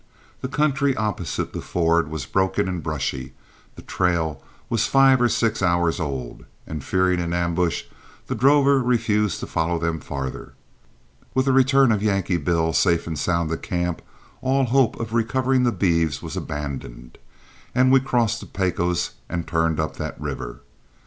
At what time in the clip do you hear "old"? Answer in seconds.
5.99-6.43